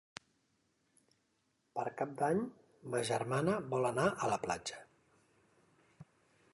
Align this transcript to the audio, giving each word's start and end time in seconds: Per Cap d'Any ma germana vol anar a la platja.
Per 1.75 1.85
Cap 1.99 2.15
d'Any 2.23 2.41
ma 2.95 3.03
germana 3.13 3.59
vol 3.75 3.87
anar 3.93 4.09
a 4.29 4.33
la 4.35 4.41
platja. 4.49 4.83